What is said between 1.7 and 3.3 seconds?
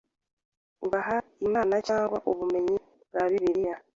cyangwa ubumenyi bwa